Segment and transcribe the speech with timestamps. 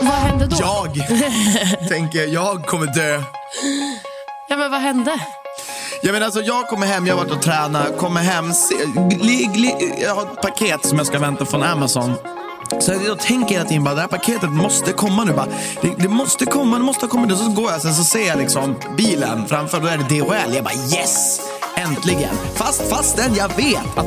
[0.00, 0.56] Vad hände då?
[0.60, 0.94] Jag
[1.88, 3.22] tänker, jag kommer dö.
[4.48, 5.18] Ja, men vad hände?
[6.02, 8.74] Jag menar alltså, jag kommer hem, jag har varit och tränat, kommer hem, se,
[9.20, 12.14] li, li, jag har ett paket som jag ska vänta från Amazon.
[12.80, 15.32] Så jag tänker hela tiden bara, det här paketet måste komma nu.
[15.32, 15.48] Bara,
[15.82, 17.36] det, det måste komma, det måste komma.
[17.36, 20.54] Så går jag, sen så ser jag liksom bilen framför, då är det DHL.
[20.54, 21.40] Jag bara yes,
[21.76, 22.34] äntligen.
[22.54, 24.06] Fast fastän jag vet att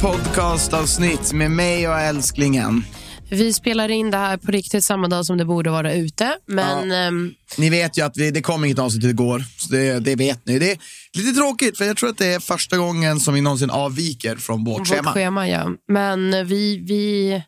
[0.00, 2.84] podcastavsnitt med mig och älsklingen.
[3.30, 6.36] Vi spelar in det här på riktigt samma dag som det borde vara ute.
[6.46, 10.16] Men ehm, Ni vet ju att vi, det kom inget avsnitt igår, så det, det
[10.16, 10.58] vet ni.
[10.58, 10.78] Det är
[11.18, 14.64] lite tråkigt, för jag tror att det är första gången som vi någonsin avviker från
[14.64, 15.12] vårt vårt schema.
[15.12, 15.70] schema, ja.
[15.88, 17.42] Men vi, vi,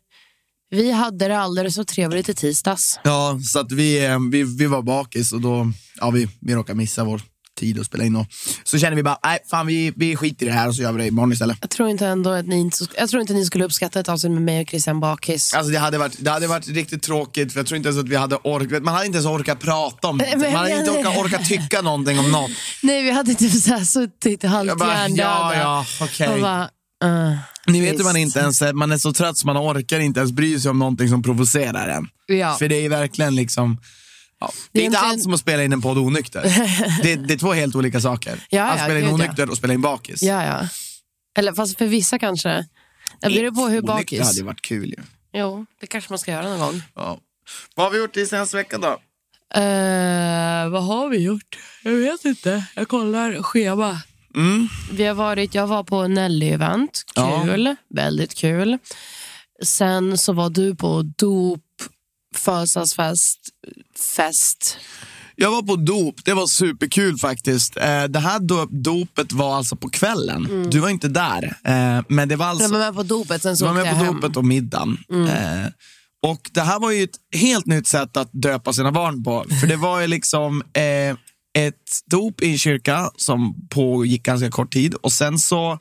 [0.70, 3.00] vi hade det alldeles så trevligt i tisdags.
[3.04, 6.76] Ja, så att vi, eh, vi, vi var bakis och då, ja, vi, vi råkade
[6.76, 7.22] missa vår
[7.62, 8.16] tid att spela in.
[8.16, 8.26] Och,
[8.64, 10.92] så kände vi bara, nej, fan vi, vi skiter i det här och så gör
[10.92, 11.58] vi det imorgon istället.
[11.60, 14.32] Jag tror inte ändå att ni, inte- jag tror inte ni skulle uppskatta ett avsnitt
[14.32, 15.54] med mig och Christian Bakis.
[15.54, 18.08] Alltså det hade, varit, det hade varit riktigt tråkigt för jag tror inte ens att
[18.08, 20.36] vi hade orkat, man hade inte ens orkat prata om det.
[20.36, 22.50] Man hade inte orkat, orkat tycka någonting om något.
[22.82, 25.22] Nej, vi hade typ så här suttit halvt hjärndöda.
[25.22, 26.40] ja, ja, okej.
[26.40, 26.62] Bara,
[27.04, 27.36] uh,
[27.66, 30.20] Ni vet hur man inte ens är, man är så trött så man orkar inte
[30.20, 32.06] ens bry sig om någonting som provocerar en.
[32.38, 32.54] Ja.
[32.58, 33.78] För det är verkligen liksom,
[34.42, 36.42] ja, det är inte Egentligen- alls som att spela in en podd onykter.
[37.02, 38.38] det, det är två helt olika saker.
[38.50, 39.14] Ja, att ja, spela in gud, ja.
[39.14, 40.22] onykter och spela in bakis.
[40.22, 40.68] Ja, ja.
[41.38, 42.66] Eller fast för vissa kanske.
[43.20, 44.20] Det beror på hur Onykter bakis.
[44.20, 45.02] hade ju varit kul ju.
[45.34, 46.82] Jo, det kanske man ska göra någon gång.
[46.94, 47.18] Ja.
[47.74, 48.88] Vad har vi gjort i senaste veckan då?
[49.54, 51.58] Eh, vad har vi gjort?
[51.82, 52.64] Jag vet inte.
[52.76, 54.00] Jag kollar schema.
[54.92, 57.04] Vi har varit, jag var på Nelly-event.
[57.44, 57.76] Kul.
[57.94, 58.78] Väldigt kul.
[59.64, 61.60] Sen så var du på dop,
[62.38, 63.38] födelsedagsfest,
[64.16, 64.76] fest.
[65.36, 67.76] Jag var på dop, det var superkul faktiskt.
[67.76, 70.70] Eh, det här do- dopet var alltså på kvällen.
[70.70, 71.44] Du var inte där.
[71.64, 72.64] Eh, men det var alltså...
[72.64, 74.14] Jag var med på dopet, sen så var med på hem.
[74.14, 74.98] dopet och middagen.
[75.10, 75.66] Eh,
[76.22, 79.44] och det här var ju ett helt nytt sätt att döpa sina barn på.
[79.60, 80.62] För det var ju liksom
[81.58, 81.74] ett
[82.10, 84.94] dop i en kyrka som pågick ganska kort tid.
[84.94, 85.78] Och sen så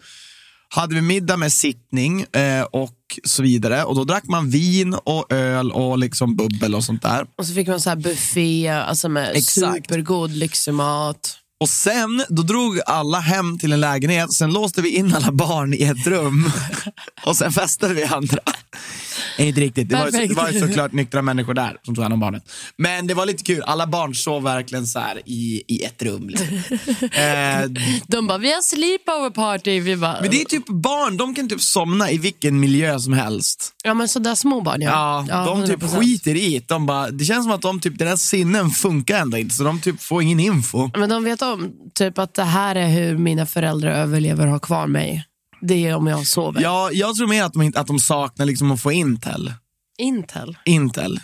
[0.74, 3.84] hade vi middag med sittning eh, och så vidare.
[3.84, 7.26] Och då drack man vin och öl och liksom bubbel och sånt där.
[7.36, 9.88] Och så fick man så här buffé alltså med Exakt.
[9.88, 10.32] supergod
[10.72, 11.38] mat.
[11.60, 15.74] Och sen, då drog alla hem till en lägenhet, sen låste vi in alla barn
[15.74, 16.52] i ett rum
[17.26, 18.40] och sen festade vi andra.
[19.42, 22.14] Nej, inte riktigt, det var, det var ju såklart nyktra människor där som tog hand
[22.14, 22.44] om barnet.
[22.78, 26.30] Men det var lite kul, alla barn sov verkligen så här i, i ett rum.
[26.30, 26.48] Liksom.
[27.02, 27.70] eh,
[28.08, 29.80] De bara, vi har sleepover party.
[29.80, 33.14] Vi bara, men det är typ barn, de kan typ somna i vilken miljö som
[33.14, 33.74] helst.
[33.84, 35.26] Ja men sådär små barn ja.
[35.30, 36.00] Ja, de typ 100%.
[36.00, 36.68] skiter i det.
[36.68, 39.82] De bara, det känns som att de typ, deras sinnen funkar ändå inte, så de
[39.82, 40.90] typ får ingen info.
[40.98, 44.60] Men de vet om typ att det här är hur mina föräldrar överlever och har
[44.60, 45.26] kvar mig.
[45.62, 46.62] Det är om jag sover.
[46.62, 49.54] Ja, jag tror mer att de, att de saknar liksom att få intel.
[49.98, 50.58] Intel.
[50.66, 51.20] Intel.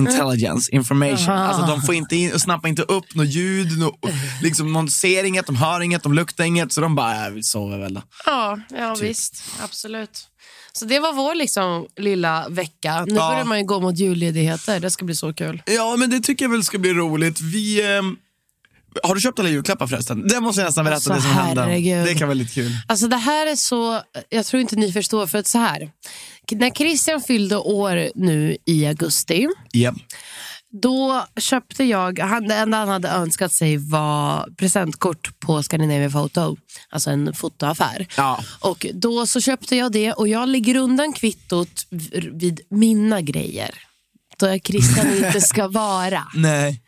[0.00, 1.34] Intelligence, information.
[1.34, 1.44] Aha.
[1.44, 3.98] Alltså de får inte in, snappar inte upp något ljud, nå,
[4.42, 7.76] liksom, de ser inget, de hör inget, de luktar inget, så de bara, vill sova
[7.78, 8.02] väl då.
[8.26, 9.42] Ja, ja visst.
[9.62, 10.26] Absolut.
[10.72, 13.04] Så det var vår liksom lilla vecka.
[13.04, 13.28] Nu Ja.
[13.30, 14.80] börjar man ju gå mot julledigheter.
[14.80, 15.62] Det ska bli så kul.
[15.66, 17.40] Ja, men det tycker jag väl ska bli roligt.
[17.40, 18.16] Vi, ehm,
[19.02, 20.28] Har du köpt alla julklappar förresten?
[20.28, 21.62] Det måste jag nästan berätta Alltså, det som hände.
[21.62, 22.04] herregud.
[22.06, 22.72] Det kan vara lite kul.
[22.88, 25.90] Alltså det här är så, jag tror inte ni förstår, för att så här.
[26.52, 29.94] När Christian fyllde år nu i augusti, Ja.
[30.82, 36.56] då köpte jag, han, det enda han hade önskat sig var presentkort på Scandinavian Photo,
[36.90, 38.06] alltså en fotoaffär.
[38.16, 38.44] Ja.
[38.60, 41.86] Och då så köpte jag det och jag lägger undan kvittot
[42.32, 43.70] vid mina grejer.
[44.38, 46.22] Då Christian inte ska vara.
[46.34, 46.82] Nej.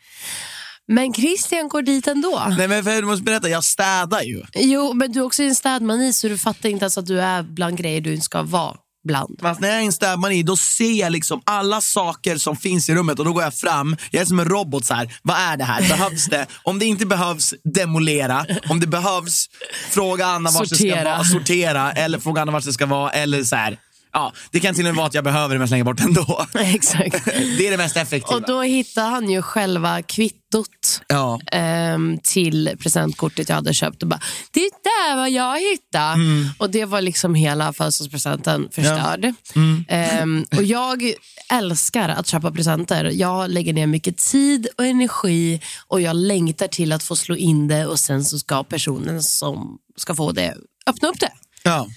[0.91, 2.43] Men Christian går dit ändå.
[2.57, 4.43] Nej men för jag måste berätta, jag städar ju.
[4.55, 7.43] Jo, men du är också en städmani så du fattar inte ens att du är
[7.43, 9.39] bland grejer du inte ska vara bland.
[9.41, 12.95] Fast när jag är en städmani då ser jag liksom alla saker som finns i
[12.95, 15.17] rummet och då går jag fram, jag är som en robot så här.
[15.21, 16.45] vad är det här, behövs det?
[16.63, 18.45] Om det inte behövs, demolera.
[18.69, 19.45] Om det behövs,
[19.89, 21.91] fråga Anna vart det ska vara, sortera.
[21.91, 23.77] Eller fråga Anna vart det ska vara, eller så här.
[24.13, 26.03] Ja, det kan till och med vara att jag behöver det men slänger bort det
[26.03, 26.45] ändå.
[26.59, 27.25] Exakt.
[27.57, 28.35] Det är det mest effektiva.
[28.35, 31.39] Och då hittade han ju själva kvittot Ja.
[31.51, 34.19] ehm, till presentkortet jag hade köpt och bara,
[34.51, 36.13] det där var jag hittade.
[36.13, 36.49] Mm.
[36.57, 39.33] Och det var liksom hela födelsedagspresenten förstörd.
[39.55, 39.85] Mm.
[39.89, 41.13] Ehm, och jag
[41.51, 43.11] älskar att köpa presenter.
[43.13, 47.67] Jag lägger ner mycket tid och energi och jag längtar till att få slå in
[47.67, 50.55] det och sen så ska personen som ska få det
[50.87, 51.31] öppna upp det.
[51.63, 51.87] Ja.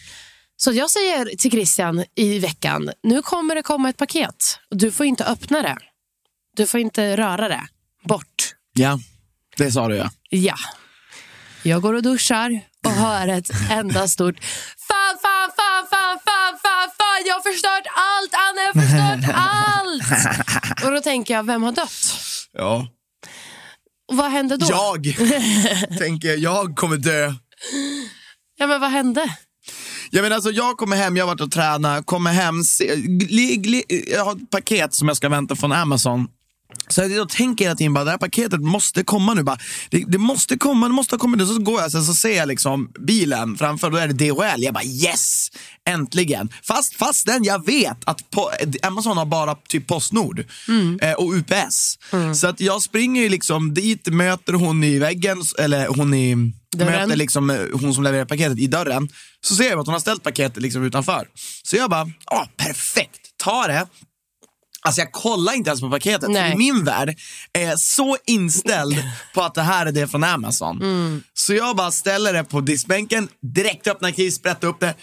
[0.65, 4.59] Så jag säger till Christian i veckan, nu kommer det komma ett paket.
[4.71, 5.77] Du får inte öppna det.
[6.57, 7.67] Du får inte röra det.
[8.05, 8.55] Bort.
[8.73, 8.99] ja,
[9.57, 10.11] det sa du ja.
[10.31, 10.55] Ja.
[11.63, 14.45] Jag går och duschar och hör ett enda stort
[14.89, 19.35] Fan, fan, fan, fan, fan, fan, fan, jag har förstört allt, Anna, jag har förstört
[20.75, 20.85] allt.
[20.85, 22.05] Och då tänker jag, vem har dött?
[22.53, 22.89] Ja.
[24.13, 24.67] Vad hände då?
[24.71, 25.05] Jag
[25.99, 27.35] tänker, jag kommer dö.
[28.59, 29.37] Ja, men vad hände?
[30.15, 32.85] Jag menar, alltså, jag kommer hem, jag har varit och tränat, kommer hem, se,
[34.13, 36.29] jag har ett paket som jag ska vänta från Amazon.
[36.89, 39.43] Så jag tänker hela tiden bara, det här paketet måste komma nu.
[39.43, 39.59] Bara,
[39.91, 41.49] det, det måste komma, det måste ha kommit.
[41.49, 44.63] Så går jag, sen så ser jag liksom bilen framför, då är det DHL.
[44.63, 45.49] Jag bara yes,
[45.89, 46.49] äntligen.
[46.63, 48.51] Fast, fast den jag vet att på,
[48.83, 50.45] Amazon har bara typ Postnord
[51.01, 51.99] eh, och UPS.
[52.35, 56.93] Så att jag springer ju liksom dit, möter hon i väggen, eller hon i Dörren.
[56.93, 59.09] möter liksom eh, hon som levererar paketet i dörren.
[59.41, 61.29] Så ser jag att hon har ställt paketet liksom utanför.
[61.63, 63.87] Så jag bara, ja perfekt, ta det.
[64.85, 66.51] Alltså jag kollar inte ens på paketet, Nej.
[66.51, 67.19] för min värld
[67.53, 69.03] är så inställd
[69.35, 70.83] på att det här är det från Amazon.
[70.83, 71.23] Mm.
[71.35, 74.95] Så jag bara ställer det på diskbänken, direkt öppnar kis, sprättar upp det.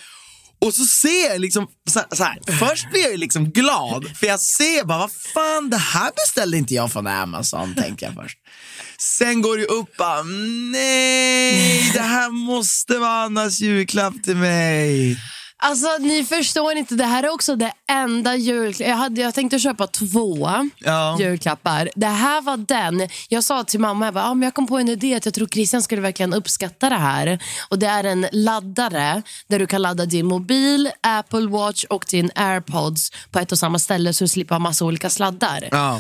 [0.62, 4.40] Och så ser jag liksom, så så här, först blir jag liksom glad, för jag
[4.40, 8.38] ser bara, vad fan, det här beställde inte jag från Amazon, tänker jag först.
[8.98, 10.24] Sen går det upp bara,
[10.72, 15.18] nej, det här måste vara Annas julklapp till mig.
[15.61, 18.89] Alltså ni förstår inte, det här är också det enda julklapp...
[18.89, 21.17] Jag, hade, jag tänkte köpa två Ja.
[21.19, 21.89] julklappar.
[21.95, 23.09] Det här var den.
[23.29, 25.33] Jag sa till mamma, jag, bara, ah, men jag kom på en idé att jag
[25.33, 27.39] tror Christian skulle verkligen uppskatta det här.
[27.69, 32.31] Och Det är en laddare där du kan ladda din mobil, Apple Watch och din
[32.35, 35.69] airpods på ett och samma ställe så du slipper ha massa olika sladdar.
[35.71, 36.00] Ja.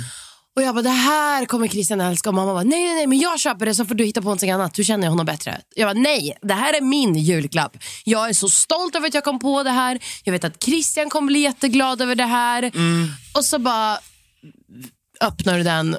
[0.59, 2.29] Och jag bara, det här kommer Christian älska.
[2.29, 4.25] Och mamma bara, nej, nej, nej, men jag köper det så får du hitta på
[4.25, 4.73] någonting annat.
[4.73, 5.61] Du känner honom bättre.
[5.75, 7.77] Jag bara, nej, det här är min julklapp.
[8.03, 9.99] Jag är så stolt över att jag kom på det här.
[10.23, 12.71] Jag vet att Christian kommer bli jätteglad över det här.
[13.33, 13.97] Och så bara
[15.21, 15.97] öppnar du den.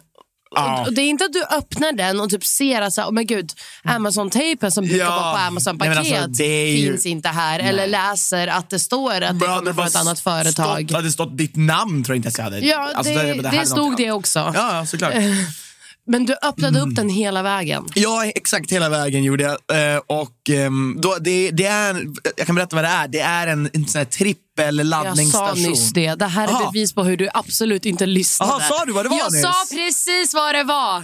[0.56, 3.26] Och, och det är inte att du öppnar den och typ ser att oh men
[3.26, 3.52] gud,
[3.84, 5.10] Amazon-tejpen som brukar Ja.
[5.10, 7.58] vara på Nej, Amazon-paket alltså, det ju- finns inte här.
[7.58, 10.78] Eller läser att det står att det kommer från ett annat företag.
[10.84, 12.58] Stått, hade det stått ditt namn tror jag inte ens jag hade.
[12.58, 14.38] Ja, Alltså, det, det, är någonting stod det också.
[14.38, 15.12] Ja, ja, såklart.
[16.10, 16.90] Men du öppnade Mm.
[16.90, 17.84] upp den hela vägen.
[17.94, 19.94] Ja, exakt hela vägen gjorde jag.
[19.94, 23.08] Eh, och ehm, då, det, det är, jag kan berätta vad det är.
[23.08, 26.14] Det är en, en sån här trippel Jag sa nyss det.
[26.14, 26.70] Det här är Aha.
[26.70, 28.52] bevis på hur du absolut inte lyssnade.
[28.52, 29.42] Aha, sa du vad det var Jag nyss?
[29.42, 31.00] sa precis vad det var.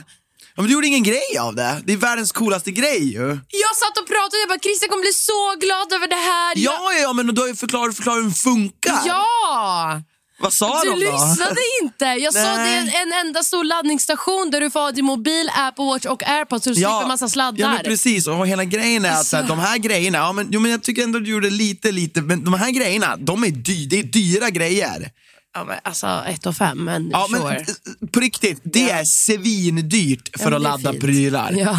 [0.56, 1.82] Ja, men du gjorde ingen grej av det.
[1.84, 3.26] Det är världens coolaste grej ju.
[3.64, 6.52] Jag satt och pratade och jag bara, Christian kommer bli så glad över det här.
[6.56, 9.00] Ja, ja, ja, men du ju förklarat, förklarat hur den funkar.
[9.06, 10.02] Ja!
[10.38, 11.12] Vad sa Du de då?
[11.12, 12.04] lyssnade inte.
[12.04, 12.78] Jag sa det Nej.
[12.78, 16.64] är en enda stor laddningsstation där du får ha din mobil, Apple Watch och AirPods
[16.64, 17.60] så du slipper massa sladdar.
[17.60, 18.26] Ja, men precis.
[18.26, 19.42] Och hela grejen är att Alltså.
[19.42, 22.44] de här grejerna, ja, men, jo, men jag tycker ändå du gjorde lite, lite, men
[22.44, 25.10] de här grejerna, de är, dy, det är dyra grejer.
[25.54, 27.56] Ja, men, alltså ett och fem, men Ja, men sure.
[27.56, 31.02] eh, på riktigt, det är svindyrt för Ja, men att ladda fint.
[31.04, 31.52] prylar.
[31.52, 31.78] Ja.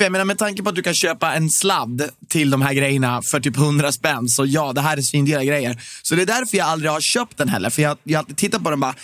[0.00, 2.74] För jag menar med tanke på att du kan köpa en sladd till de här
[2.74, 5.82] grejerna för typ 100 spänn, så ja, det här är svindyra grejer.
[6.02, 8.62] Så det är därför jag aldrig har köpt den heller, för jag, har alltid tittat
[8.62, 8.94] på den och bara,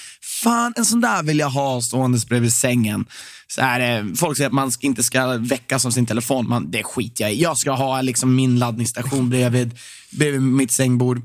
[0.43, 3.07] fan en sån där vill jag ha ståendes bredvid sängen.
[3.47, 6.83] Så här, eh, folk säger att man inte ska väckas av sin telefon, man, det
[6.83, 7.43] skiter jag i.
[7.43, 9.79] Jag ska ha liksom min laddningsstation bredvid,
[10.11, 11.21] bredvid mitt sängbord.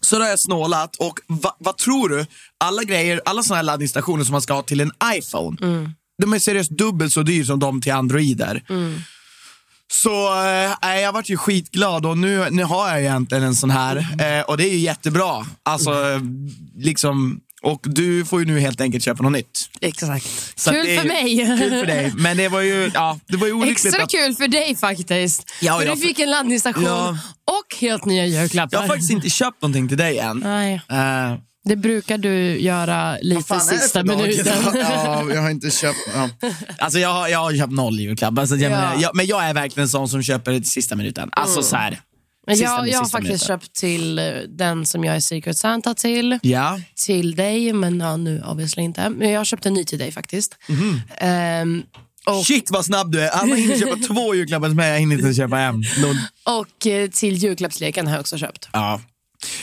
[0.00, 2.26] Så då har jag snålat och va, vad tror du?
[2.58, 5.90] Alla grejer, alla såna här laddningsstationer som man ska ha till en iPhone, mm
[6.22, 8.62] de är seriöst dubbelt så dyr som de till androider.
[8.68, 9.00] Mm.
[9.92, 10.34] Så
[10.82, 14.44] äh, jag varit ju skitglad och nu, nu har jag egentligen en sån här eh,
[14.44, 15.46] och det är ju jättebra.
[15.62, 15.92] Alltså,
[16.76, 19.70] liksom, och du får ju nu helt enkelt köpa något nytt.
[19.80, 20.26] Exakt.
[20.60, 21.36] Så kul det, för mig.
[21.36, 22.12] Kul för dig.
[22.16, 24.10] Men det var ju, ja, det var ju olyckligt Extra att...
[24.10, 25.50] kul för dig faktiskt.
[25.60, 27.18] Ja, för jag- du fick en landningsstation Ja.
[27.44, 28.68] och helt nya julklappar.
[28.76, 30.38] Jag har faktiskt inte köpt någonting till dig än.
[30.38, 34.56] Nej, Eh, det brukar du göra lite sista minuten.
[34.74, 35.98] ja, jag har inte köpt...
[36.14, 36.28] Ja.
[36.78, 38.42] Alltså jag, har- jag har köpt noll julklappar.
[38.42, 38.92] Alltså jag, Ja.
[39.00, 41.28] jag, men jag är verkligen en sån som köper det sista minuten.
[41.32, 42.00] Alltså så här.
[42.46, 43.60] Men sista- jag, jag har sista faktiskt minuten.
[43.60, 46.38] köpt till eh, den som jag är Secret Santa till.
[46.42, 46.80] Ja.
[47.06, 49.08] Till dig, men ja, nu obviously inte.
[49.10, 50.56] Men jag har köpt en ny till dig faktiskt.
[50.68, 51.00] Mhm.
[51.18, 51.82] Ehm,
[52.26, 53.30] och, Shit vad snabb du är.
[53.42, 55.74] Anna hinner köpa två julklappar mig, jag hinner inte köpa en.
[56.02, 56.16] Lol.
[56.44, 58.68] och eh, till julklappsleken har jag också köpt.
[58.72, 59.00] Ja.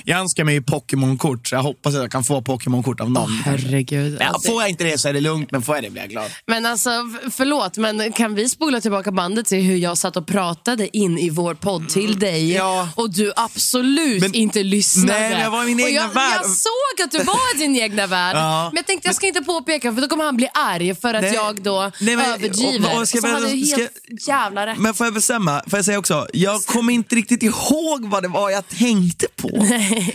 [0.04, 3.32] Jag önskar mig Pokémon-kort, så jag hoppas att jag kan få Pokémon-kort av någon.
[3.46, 4.18] Herregud.
[4.20, 4.52] Ja, alltså.
[4.52, 6.32] får jag inte det så är det lugnt, men får jag det blir jag glad.
[6.48, 6.90] Men alltså,
[7.32, 11.30] förlåt, men kan vi spola tillbaka bandet till hur jag satt och pratade in i
[11.30, 12.56] vår podd till dig Mm.
[12.68, 12.90] Ja.
[12.96, 15.20] och du absolut Men- inte lyssnade?
[15.20, 16.34] Nej, men jag var i min egna jag, värld.
[16.36, 18.70] Jag såg att du var i din egna värld, Ja.
[18.74, 21.22] men jag tänkte jag ska inte påpeka för då kommer han bli arg för att
[21.22, 21.34] Nej.
[21.34, 22.94] jag då Nej, men- överdriver.
[22.96, 24.78] och- och ska så han är ju ska- helt jävla rätt.
[24.78, 25.62] Men får jag bestämma?
[25.68, 26.28] Får jag säga också?
[26.34, 29.50] Jag kommer inte riktigt ihåg vad det var jag tänkte på.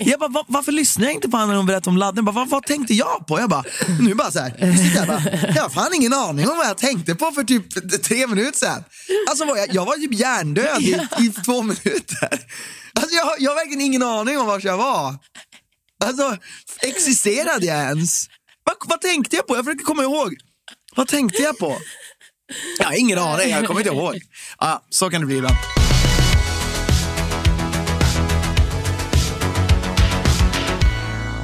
[0.01, 2.17] Jag bara, va, varför lyssnade jag inte på henne när hon berättade om ladden?
[2.17, 3.41] Jag Bara, vad, vad tänkte jag på?
[3.41, 3.65] Jag bara,
[4.01, 6.67] nu bara så här, jag sitter här bara, jag har fan ingen aning om vad
[6.67, 8.85] jag tänkte på för typ tre minuter sedan.
[9.29, 12.41] Alltså var jag, jag var typ hjärndöd i, i två minuter.
[12.95, 15.15] Alltså jag, jag har verkligen ingen aning om var jag var.
[16.05, 16.37] Alltså,
[16.81, 18.27] existerade jag ens?
[18.65, 19.57] Vad, vad tänkte jag på?
[19.57, 20.35] Jag försöker komma ihåg.
[20.97, 21.79] Vad tänkte jag på?
[22.79, 24.21] Jag har ingen aning, jag kommer inte ihåg.
[24.59, 25.57] Ja, så kan det bli ibland.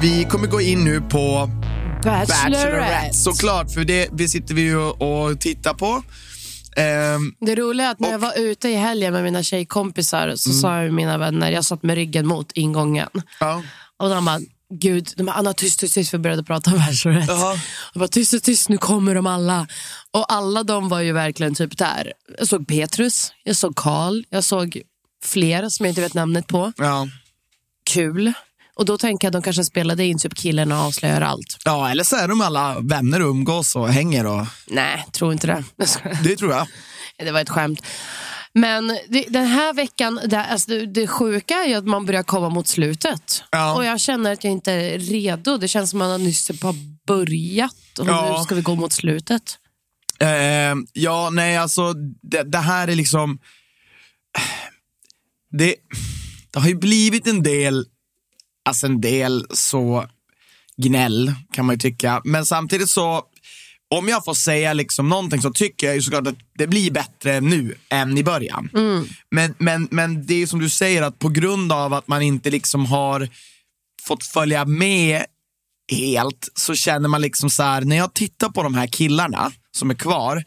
[0.03, 1.49] Vi kommer gå in nu på
[2.03, 6.03] Bachelorette, såklart, för det, det sitter vi ju och tittar på.
[6.77, 10.53] Ehm, Det roliga är att när jag var ute i helgen med mina tjejkompisar så
[10.53, 13.09] sa jag mina vänner, jag satt med ryggen mot ingången.
[13.39, 13.63] ja.
[13.97, 14.39] Och de bara,
[14.73, 17.31] gud, de bara, Anna tyst, tyst, tyst, för vi började prata om Bachelorette.
[17.33, 17.57] Jaha.
[17.93, 19.67] Jag bara, tyst, tyst, tyst, nu kommer de alla.
[20.11, 22.13] Och alla de var ju verkligen typ där.
[22.37, 24.81] Jag såg Petrus, jag såg Karl, jag såg
[25.23, 26.73] fler som jag inte vet namnet på.
[26.77, 27.07] Ja.
[27.93, 28.33] Kul.
[28.75, 31.57] Och då tänker jag att de kanske spelade in typ killen och avslöjar allt.
[31.65, 34.25] ja, eller så är de alla vänner och umgås och hänger.
[34.25, 35.63] Och, Nej, tror inte det.
[36.23, 36.67] det tror jag.
[37.17, 37.81] Det var ett skämt.
[38.53, 42.23] Men det, den här veckan, det, alltså det, det sjuka är ju att man börjar
[42.23, 43.43] komma mot slutet.
[43.51, 43.73] Ja.
[43.75, 45.57] Och jag känner att jag inte är redo.
[45.57, 46.75] Det känns som att man nyss har
[47.07, 48.37] börjat och Ja.
[48.37, 49.57] nu ska vi gå mot slutet.
[50.19, 53.39] Ehm, ja, nej alltså det, det här är liksom...
[55.57, 55.75] Det,
[56.53, 57.85] det har ju blivit en del,
[58.65, 60.07] alltså en del så
[60.77, 62.21] gnäll kan man ju tycka.
[62.25, 63.23] Men samtidigt så,
[63.95, 67.41] om jag får säga liksom någonting så tycker jag ju såklart att det blir bättre
[67.41, 68.69] nu än i början.
[69.31, 72.49] Men, men, men det är som du säger att på grund av att man inte
[72.49, 73.29] liksom har
[74.01, 75.25] fått följa med
[75.91, 79.89] helt så känner man liksom så här, när jag tittar på de här killarna som
[79.89, 80.43] är kvar,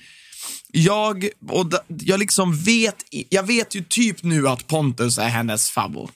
[0.73, 6.11] jag, och jag liksom vet, jag vet ju typ nu att Pontus är hennes favvo.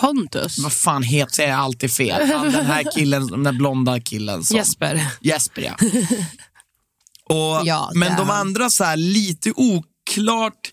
[0.00, 0.58] Pontus?
[0.58, 2.30] Vad fan heter, jag alltid fel.
[2.30, 4.44] Han, den här killen, den där blonda killen.
[4.44, 5.06] Som, Jesper.
[5.20, 5.76] Jesper ja.
[7.34, 10.72] Och, Ja, men de andra så här lite oklart.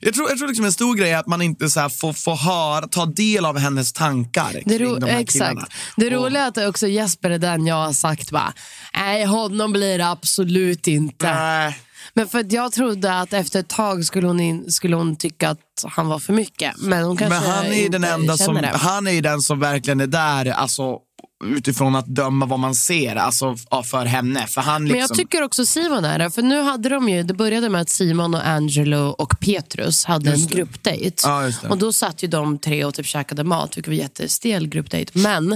[0.00, 2.36] Jag tror, jag tror liksom en stor grej är att man inte så får, får
[2.36, 5.32] höra, ta del av hennes tankar Det ro- de exakt.
[5.32, 5.66] killarna.
[5.96, 8.52] Det roliga är att också Jesper är den jag har sagt bara,
[8.94, 11.32] nej honom blir det absolut inte.
[11.34, 11.78] Nej.
[12.16, 15.84] Men för jag trodde att efter ett tag skulle hon, in, skulle hon tycka att
[15.84, 16.78] han var för mycket.
[16.78, 18.70] Men hon kanske Men han är den enda som, det.
[18.74, 20.98] han är ju den som verkligen är där, alltså
[21.44, 24.46] utifrån att döma vad man ser, alltså för henne.
[24.46, 26.30] För han liksom, Men jag tycker också Simon är det.
[26.30, 30.30] För nu hade de ju, det började med att Simon och Angelo och Petrus hade
[30.30, 31.12] en gruppdate.
[31.22, 35.06] Ja, och då satt ju de tre och typ käkade mat, vilket var jättestel gruppdate.
[35.12, 35.52] Men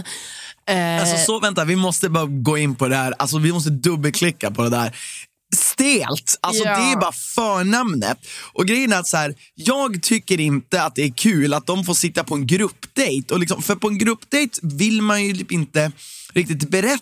[0.66, 3.70] eh, Alltså så, vänta, vi måste bara gå in på det här, alltså vi måste
[3.70, 4.96] dubbelklicka på det där.
[5.80, 6.76] Stelt, alltså Ja.
[6.78, 8.18] det är bara förnamnet.
[8.52, 11.84] Och grejen är att så här, jag tycker inte att det är kul att de
[11.84, 13.24] får sitta på en gruppdate.
[13.34, 15.92] Och liksom, för på en gruppdate vill man ju typ inte
[16.32, 17.00] riktigt berätta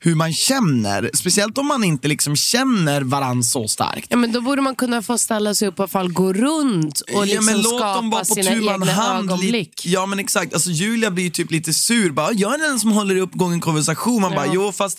[0.00, 1.10] hur man känner.
[1.14, 4.06] Speciellt om man inte liksom känner varandra så starkt.
[4.10, 7.26] Ja, men då borde man kunna få ställa sig upp och fall gå runt och
[7.26, 9.30] liksom ja, men låt skapa dem vara på sina egna hand.
[9.30, 9.86] ögonblick.
[9.86, 12.10] Ja men exakt, alltså Julia blir ju typ lite sur.
[12.10, 14.20] Bara, jag är den som håller upp en konversation.
[14.22, 14.98] Man bara, jo fast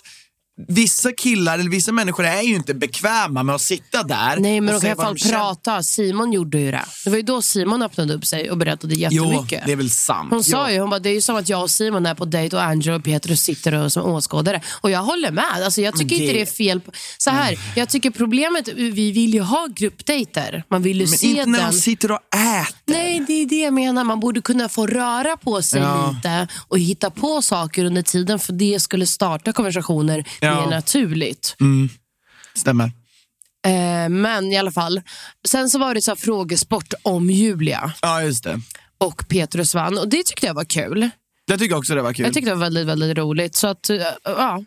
[0.67, 4.37] vissa killar eller vissa människor är ju inte bekväma med att sitta där.
[4.39, 5.83] Nej, men de kan i alla fall prata.
[5.83, 6.85] Simon gjorde ju det.
[7.03, 9.63] Det var ju då Simon öppnade upp sig och berättade Jo, jättemycket.
[9.65, 10.27] det är väl sant.
[10.31, 10.73] Hon sa Jo.
[10.73, 12.63] ju, hon bara, det är ju som att jag och Simon är på dejt och
[12.63, 14.61] Angela och Petrus sitter och som åskådare.
[14.81, 15.43] Och jag håller med.
[15.63, 16.79] Alltså, jag tycker det- inte det är fel.
[16.81, 20.63] på- Så här, jag tycker problemet, vi vill ju ha gruppdejter.
[20.69, 22.73] Man vill ju Men se inte när de sitter och äter.
[22.85, 24.03] Nej, det är det jag menar.
[24.03, 26.11] Man borde kunna få röra på sig Ja.
[26.15, 30.61] lite och hitta på saker under tiden för det skulle starta konversationer Ja.
[30.61, 31.55] mer naturligt.
[32.53, 32.85] Stämmer.
[33.65, 35.01] Eh, men i alla fall.
[35.47, 38.59] Sen så var det så frågesport om Julia Ja, just det.
[38.97, 41.09] och Petrus vann och det tyckte jag var kul.
[41.45, 42.25] Jag tycker också det var kul.
[42.25, 43.55] Jag tyckte det var väldigt, väldigt roligt.
[43.55, 44.63] Så att, eh, ja,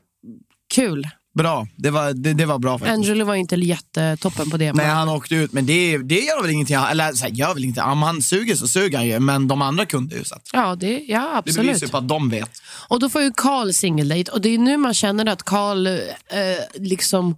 [0.75, 1.09] kul.
[1.35, 1.67] Bra.
[1.77, 2.95] Det var, det, det var bra faktiskt.
[2.95, 4.65] Angelo var inte jättetoppen på det.
[4.73, 6.77] Nej, men- han åkte ut, men det, det gör väl ingenting.
[6.91, 7.83] Eller så här, gör väl ingenting.
[7.85, 10.25] Om han suger så suger han ju, men de andra kunde ju.
[10.25, 11.67] Så att, Ja, det, ja, det absolut.
[11.67, 12.51] bevisar ju på att de vet.
[12.89, 15.97] Och då får ju Karl singeldate och det är nu man känner att Karl eh,
[16.75, 17.37] liksom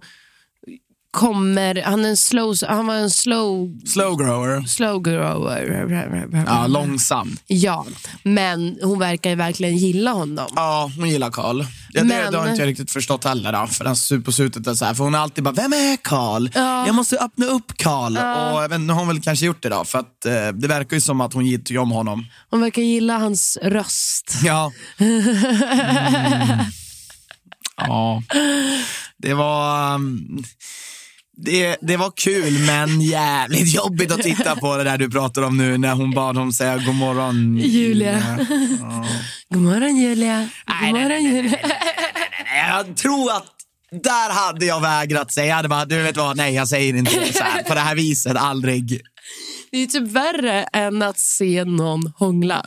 [1.13, 4.61] kommer, han är en slow, han var en slow, Slow grower.
[4.67, 6.43] slow grower.
[6.47, 7.37] Ja, långsam.
[7.47, 7.85] Ja,
[8.23, 10.47] men hon verkar ju verkligen gilla honom.
[10.55, 11.61] Ja, hon gillar Karl.
[11.61, 11.67] Ja,
[12.01, 13.51] det, Men- det har inte jag riktigt förstått heller.
[13.51, 16.49] Då, för på slutet är så här, för hon är alltid bara, vem är Karl?
[16.53, 16.85] Ja.
[16.85, 18.17] Jag måste öppna upp Karl.
[18.17, 20.67] Och jag vet, nu har hon väl kanske gjort det då, för att eh, det
[20.67, 22.25] verkar ju som att hon tycker om honom.
[22.49, 24.33] Hon verkar gilla hans röst.
[24.43, 24.71] Ja.
[24.99, 25.23] Mm.
[27.87, 28.23] Ja.
[29.17, 29.95] Det var...
[29.95, 30.43] um,
[31.37, 35.57] Det, det var kul men jävligt jobbigt att titta på det där du pratar om
[35.57, 37.57] nu när hon bad honom säga god morgon.
[37.57, 38.21] Julia.
[39.49, 40.39] God morgon Julia.
[40.39, 41.59] God nej, morgon nej, Julia.
[42.67, 43.45] Jag tror att
[43.91, 47.33] där hade jag vägrat säga, jag hade bara, du vet vad, nej jag säger inte
[47.33, 49.01] så här, på det här viset, aldrig.
[49.71, 52.65] Det är typ värre än att se någon hångla.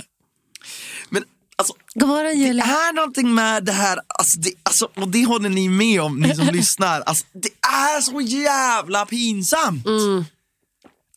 [1.59, 2.65] Alltså, God morgon det Julia.
[2.65, 6.35] är någonting med det här, alltså, det, alltså, och det håller ni med om, ni
[6.35, 7.01] som lyssnar.
[7.01, 9.87] Alltså, det är så jävla pinsamt.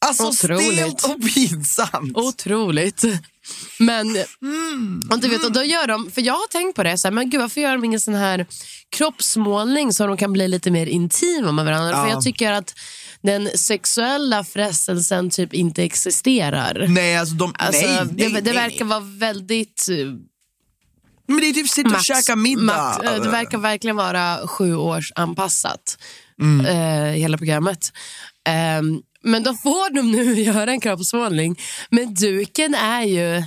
[0.05, 0.73] Alltså Otroligt.
[0.73, 2.17] stelt och pinsamt.
[2.17, 3.03] Otroligt.
[3.79, 4.17] Men,
[5.11, 7.13] och du vet, och då gör de, för jag har tänkt på det, så här,
[7.13, 8.45] men gud varför gör de ingen sån här
[8.89, 11.93] kroppsmålning så de kan bli lite mer intima med varandra?
[11.95, 12.09] För Ja.
[12.13, 12.73] jag tycker att
[13.23, 16.85] den sexuella frestelsen typ inte existerar.
[16.89, 19.95] Nej, alltså de, Alltså, nej, nej, det, det nej, verkar vara väldigt eh,
[21.27, 22.63] Men det är typ sitta och käka middag.
[22.63, 25.97] max, eh, det verkar verkligen vara sju års anpassat
[26.41, 26.65] Mm.
[26.65, 27.89] eh, hela programmet.
[28.47, 31.59] Ehm, men då får de nu göra en kroppsmålning.
[31.89, 33.43] Men duken är ju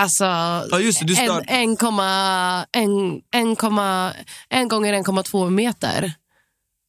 [0.00, 0.24] alltså
[0.70, 4.12] Ja, just det, du stör- en, en, komma, en, en, komma,
[4.48, 6.12] en gånger 1,2 meter.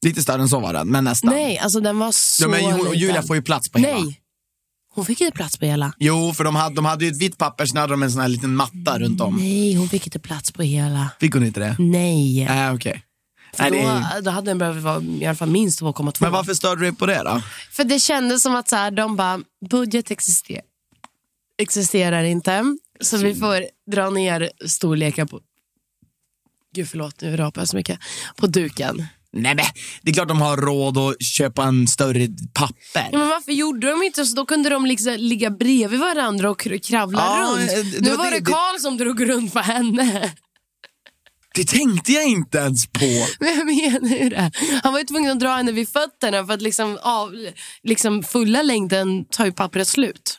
[0.04, 1.30] Lite större än så var den, men nästan.
[1.30, 2.94] Nej, alltså den var så ja, men hon.
[2.98, 3.98] Julia får ju plats på hela.
[3.98, 4.20] Nej,
[4.94, 5.92] hon fick inte plats på hela.
[5.98, 8.20] Jo, för de hade, de hade ju ett vitt papper, sen hade de en sån
[8.20, 9.36] här liten matta runt om.
[9.36, 11.10] Nej, hon fick inte plats på hela.
[11.20, 11.76] Fick hon inte det?
[11.78, 12.48] Nej.
[12.74, 13.02] Okej.
[13.54, 16.16] För Nej, då, är- då hade den behövt vara i alla fall minst 2,2.
[16.20, 17.42] Men varför störde du dig på det då?
[17.72, 20.62] För det kändes som att så här, de bara, budget existerar,
[21.62, 22.76] existerar inte.
[23.00, 25.40] Så vi får dra ner storleken på...
[26.74, 27.98] Gud förlåt, nu rapar jag så mycket.
[28.36, 29.06] På duken.
[29.36, 29.64] Nej men,
[30.02, 33.08] det är klart de har råd att köpa en större papper.
[33.12, 34.34] Ja, men varför gjorde de inte så?
[34.36, 37.70] Då kunde de liksom ligga bredvid varandra och kr- kravla Ja, runt.
[37.72, 40.32] eh, det nu var var det- det Karl som drog runt på henne.
[41.54, 43.26] Det tänkte jag inte ens på.
[43.40, 44.50] Men jag menar ju det.
[44.82, 47.32] Han var ju tvungen att dra henne vid fötterna för att liksom, av,
[47.82, 50.38] liksom fulla längden tar ju pappret slut.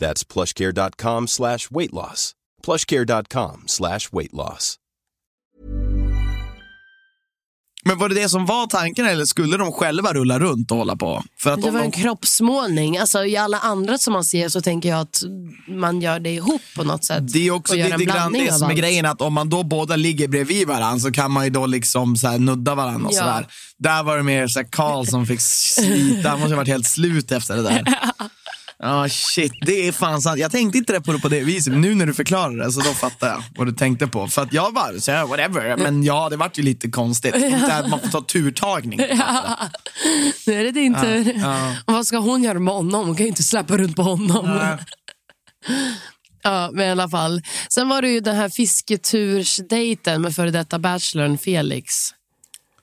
[0.00, 2.32] That's plushcare.com slash weight loss.
[2.66, 4.76] plushcare.com slash weight loss.
[7.84, 10.96] Men var det det som var tanken eller skulle de själva rulla runt och hålla
[10.96, 11.22] på?
[11.38, 12.02] För att Det var en de...
[12.02, 12.98] kroppsmålning.
[12.98, 15.22] Alltså, I alla andra som man ser så tänker jag att
[15.68, 17.32] man gör det ihop på något sätt.
[17.32, 19.48] Det är också lite en grann blandning det av som är grejen, att om man
[19.48, 23.06] då båda ligger bredvid varandra så kan man ju då liksom så här nudda varandra
[23.08, 23.18] och Ja.
[23.18, 23.46] sådär.
[23.78, 25.40] Där var det mer så här Carl som fick
[25.74, 27.84] slita, han måste ha varit helt slut efter det där.
[28.82, 30.38] Ja, shit, det är fan sant.
[30.38, 32.80] Jag tänkte inte på det på det viset, men nu när du förklarar det så
[32.80, 34.28] då fattar jag vad du tänkte på.
[34.28, 37.34] För att jag bara, så whatever, men ja, det vart ju lite konstigt.
[37.34, 38.98] Inte att man får ta turtagning.
[40.46, 41.34] Nu är det din tur.
[41.42, 41.76] ja.
[41.86, 43.06] Vad ska hon göra med honom?
[43.06, 44.60] Hon kan ju inte släppa runt på honom.
[46.42, 47.42] Ja, men i alla fall.
[47.68, 51.94] Sen var det ju den här fisketursdejten med före detta bachelorn Felix.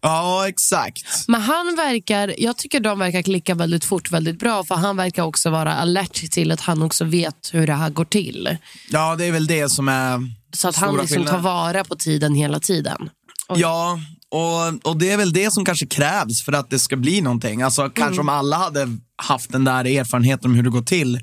[0.07, 1.03] Ja, exakt.
[1.27, 4.63] Men han verkar, jag tycker de verkar klicka väldigt fort, väldigt bra.
[4.63, 8.05] För han verkar också vara alert till att han också vet hur det här går
[8.05, 8.57] till.
[8.89, 10.19] Ja, det är väl det som är
[10.55, 11.43] Så att han stora liksom tar skillnaden.
[11.43, 13.09] vara på tiden hela tiden.
[13.55, 13.99] Ja,
[14.31, 17.61] och, och det är väl det som kanske krävs för att det ska bli någonting.
[17.61, 18.87] Alltså kanske om alla hade
[19.23, 21.19] haft den där erfarenheten om hur det går till.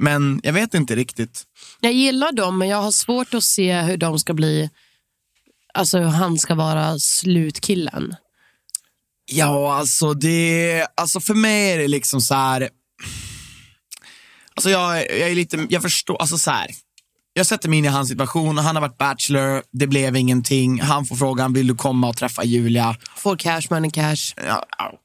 [0.00, 1.42] Men jag vet inte riktigt.
[1.80, 4.70] Jag gillar dem, men jag har svårt att se hur de ska bli...
[5.78, 8.14] Alltså han ska vara slutkillen.
[9.30, 12.68] Ja, alltså det, alltså för mig är det liksom så här.
[14.54, 16.66] Alltså jag, jag är lite, jag förstår, alltså så här.
[17.32, 20.80] Jag sätter mig in i hans situation, han har varit bachelor, det blev ingenting.
[20.80, 22.96] Han får frågan, vill du komma och träffa Julia?
[23.16, 24.34] Får cash, money cash.
[24.46, 24.64] ja,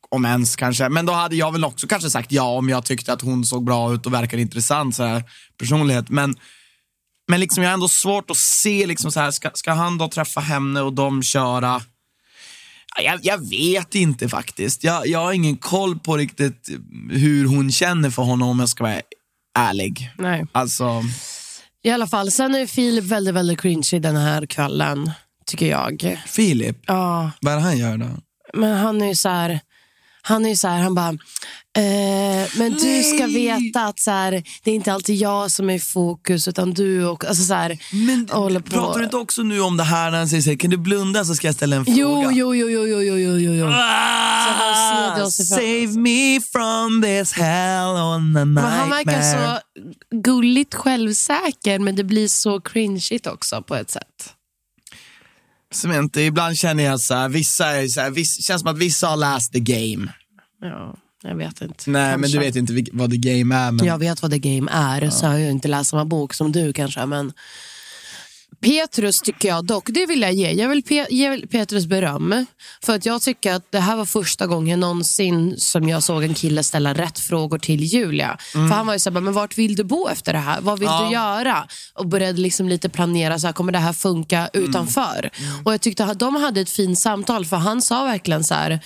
[0.09, 0.89] om ens kanske.
[0.89, 3.63] Men då hade jag väl också kanske sagt ja om jag tyckte att hon såg
[3.63, 5.23] bra ut och verkade intressant så här,
[5.57, 6.09] personlighet.
[6.09, 6.36] Men,
[7.27, 10.07] men liksom jag har ändå svårt att se, liksom så här, ska, ska han då
[10.09, 11.81] träffa henne och de köra?
[12.95, 14.83] Ja, Jag, jag vet inte faktiskt.
[14.83, 16.69] Jag, jag har ingen koll på riktigt
[17.12, 19.01] hur hon känner för honom om jag ska vara
[19.57, 20.12] ärlig.
[20.17, 20.45] Nej.
[20.51, 21.03] Alltså,
[21.83, 25.12] I alla fall, sen är Filip väldigt, väldigt cringy den här kvällen,
[25.45, 26.21] tycker jag.
[26.27, 28.07] Filip, Ja, vad är det han gör då?
[28.53, 29.59] men han är ju så här...
[30.25, 31.09] Han är ju så här, han bara,
[31.77, 35.73] eh, men du ska veta att så här, det är inte alltid jag som är
[35.73, 38.69] i fokus utan du och, alltså så här, men, håller på.
[38.69, 40.77] Pratar du inte också nu om det här när han säger så här, kan du
[40.77, 41.97] blunda så ska jag ställa en fråga?
[41.97, 43.65] Jo, jo, jo, jo, jo, jo, jo, jo.
[43.67, 48.45] Ah, Save me from this hell on a nightmare.
[48.45, 49.59] Men han verkar så
[50.15, 54.33] gulligt självsäker men det blir så cringeigt också på ett sätt.
[55.86, 59.07] Inte, ibland känner jag så här, vissa är så här, vissa, känns som att vissa
[59.07, 60.13] har läst the game.
[60.62, 61.89] Ja, jag vet inte.
[61.89, 62.38] Nej, men Kanske.
[62.38, 63.71] du vet inte vad the game är.
[63.71, 63.86] Men...
[63.86, 66.73] Jag vet vad The Game är, så har jag inte läst samma bok som du
[66.73, 67.05] kanske.
[67.05, 67.33] Men
[68.61, 70.51] Petrus tycker jag dock, det vill jag ge.
[70.51, 72.45] Jag vill pe- ge Petrus beröm.
[72.83, 76.33] För att jag tycker att det här var första gången någonsin som jag såg en
[76.33, 78.37] kille ställa rätt frågor till Julia.
[78.51, 80.61] För han var ju såhär, men vart vill du bo efter det här?
[80.61, 81.05] Vad vill Ja.
[81.07, 81.67] du göra?
[81.93, 85.29] Och började liksom lite planera, så här, kommer det här funka utanför?
[85.63, 88.79] Och jag tyckte att de hade ett fint samtal, för han sa verkligen så här,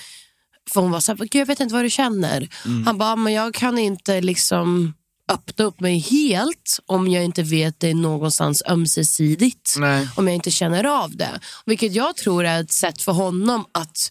[0.72, 2.48] för hon var så här, Gud, jag vet inte vad du känner.
[2.84, 4.94] Han bara, men jag kan inte liksom
[5.28, 9.74] öppna upp mig helt om jag inte vet det någonstans ömsesidigt.
[9.78, 10.08] Nej.
[10.16, 11.40] Om jag inte känner av det.
[11.66, 14.10] Vilket jag tror är ett sätt för honom att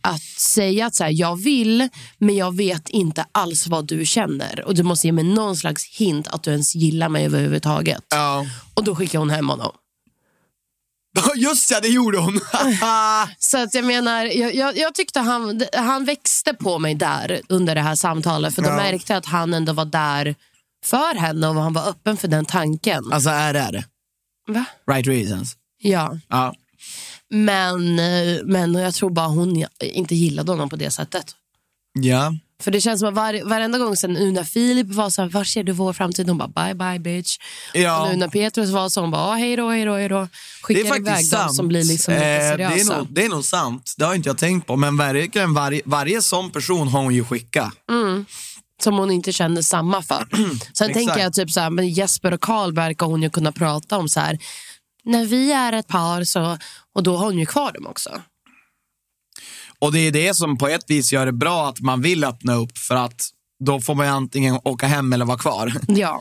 [0.00, 1.88] att säga att så här, jag vill,
[2.18, 4.64] men jag vet inte alls vad du känner.
[4.64, 8.04] Och Du måste ge mig någon slags hint att du ens gillar mig överhuvudtaget.
[8.08, 8.46] Ja.
[8.74, 9.72] Och Då skickar hon hem honom.
[11.36, 12.40] Just ja, det gjorde hon.
[13.38, 17.74] Så att jag menar, jag, jag, jag tyckte han, han växte på mig där under
[17.74, 18.54] det här samtalet.
[18.54, 18.76] För då Ja.
[18.76, 20.34] märkte att han ändå var där
[20.86, 23.12] för henne och han var öppen för den tanken.
[23.12, 23.84] alltså RR,
[24.48, 24.64] Va?
[24.90, 25.56] right reasons.
[25.78, 26.54] Ja, Ja.
[27.30, 31.26] men, eh, men jag tror bara hon inte gillade honom på det sättet.
[31.98, 32.34] Ja.
[32.62, 35.44] För det känns som att var, varenda gång sen när Filip var så här, var
[35.44, 36.28] ser du vår framtid?
[36.28, 37.36] Hon bara bye bye bitch.
[37.74, 38.02] Ja.
[38.02, 40.20] Och nu när Petrus var så hon bara "Ah, hej då, hej då, hej då.
[40.20, 40.28] Det
[40.62, 41.54] Skickar är iväg faktiskt dem sant.
[41.56, 42.94] som blir liksom lite Eh, det, seriösa.
[42.94, 43.94] är nog, det är nog sant.
[43.96, 44.76] Det har inte jag tänkt på.
[44.76, 47.72] Men verkligen varje, varje sån person har hon ju skickat.
[48.82, 50.28] Som hon inte kände samma för.
[50.72, 53.96] Sen tänker jag typ så här, men Jesper och Karl verkar hon ju kunna prata
[53.98, 54.38] om så här.
[55.04, 56.58] När vi är ett par så,
[56.94, 58.22] och då har hon ju kvar dem också.
[59.78, 62.54] Och det är det som på ett vis gör det bra att man vill öppna
[62.54, 63.28] upp för att
[63.64, 65.72] då får man ju antingen åka hem eller vara kvar.
[65.88, 66.20] Ja,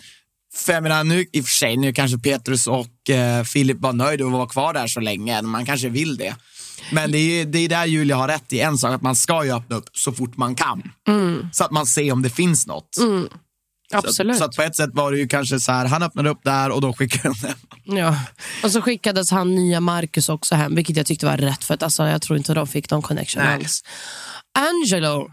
[0.56, 3.94] För jag menar, nu, i och för sig, nu kanske Petrus och eh, Filip var
[3.94, 5.42] nöjda att vara kvar där så länge.
[5.42, 6.36] Man kanske vill det.
[6.92, 9.46] Men det är, det är där Julia har rätt i en sak, att man ska
[9.46, 10.92] ju öppna upp så fort man kan.
[11.54, 12.90] Så att man ser om det finns något.
[13.94, 14.36] absolut.
[14.36, 16.44] Så, så att på ett sätt var det ju kanske så här, han öppnade upp
[16.44, 17.58] där och då skickade hon hem.
[17.98, 18.20] ja.
[18.64, 21.84] Och så skickades han nya Marcus också hem, vilket jag tyckte var rätt för att
[21.84, 23.56] alltså, jag tror inte de fick någon connection Nej.
[23.56, 23.84] alls.
[24.58, 25.32] Angelo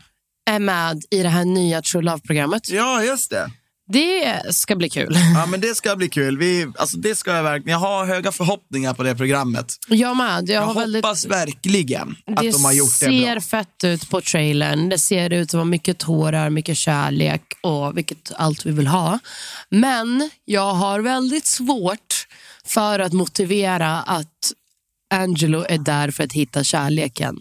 [0.51, 2.69] är med i det här nya True Love-programmet.
[2.71, 3.51] Ja, just det.
[3.93, 5.17] Det ska bli kul.
[5.35, 6.39] Ja, men det ska bli kul.
[6.39, 7.81] Vi, alltså, det ska jag verkligen.
[7.81, 9.77] Jag har höga förhoppningar på det programmet.
[9.89, 10.49] Jag med.
[10.49, 11.05] Jag, Jag, har väldigt...
[11.05, 13.41] hoppas verkligen att Det de har gjort det ser bra.
[13.41, 14.89] fett ut på trailern.
[14.89, 19.19] Det ser ut som mycket tårar, mycket kärlek och vilket allt vi vill ha.
[19.69, 22.27] Men jag har väldigt svårt
[22.65, 24.53] för att motivera att
[25.15, 27.37] Angelo är där för att hitta kärleken.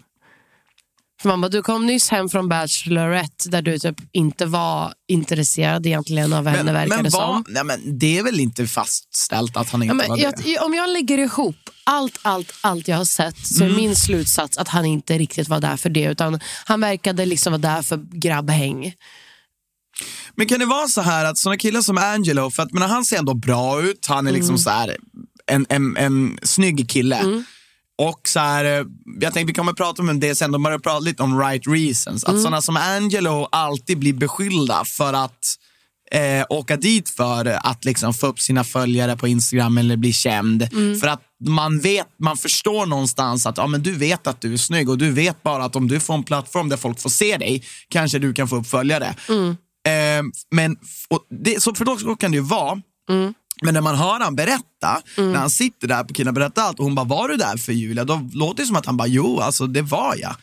[1.22, 6.32] För mamma, du kom nyss hem från Bachelorette där du typ inte var intresserad egentligen
[6.32, 7.44] av henne, verkar men, det som.
[7.48, 10.58] nej, men det är väl inte fastställt att han inte Ja, men var jag, det?
[10.58, 13.76] om jag lägger ihop allt, allt, allt jag har sett så är Mm.
[13.76, 16.04] min slutsats att han inte riktigt var där för det.
[16.04, 18.94] Utan Han verkade liksom vara där för grabbhäng.
[20.36, 23.04] Men kan det vara så här att såna killar som Angelo, för att men han
[23.04, 24.58] ser ändå bra ut, han är liksom Mm.
[24.58, 24.96] så här
[25.46, 27.42] en, en, en snygg kille.
[28.02, 28.86] Och så här, eh,
[29.20, 32.24] jag tänkte vi kommer prata om det sen, de börjar prata lite om right reasons.
[32.24, 32.36] Mm.
[32.36, 35.56] Att såna som Angelo alltid blir beskyllda för att
[36.10, 40.68] eh, åka dit för att liksom få upp sina följare på Instagram eller bli känd.
[40.72, 41.00] Mm.
[41.00, 44.56] För att man vet, man förstår någonstans att ja, men du vet att du är
[44.56, 47.36] snygg och du vet bara att om du får en plattform där folk får se
[47.36, 49.14] dig, kanske du kan få upp följare.
[49.86, 50.76] Eh, men
[51.44, 52.80] det, så för då kan det ju vara.
[53.62, 56.84] Men när man hör han berätta, när han sitter där på Kina berättar allt och
[56.84, 58.04] hon bara, var du där för Julia?
[58.04, 60.36] Då låter det som att han bara, jo, alltså det var jag.